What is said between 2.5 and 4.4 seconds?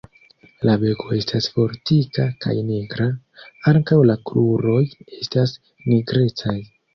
nigra; ankaŭ la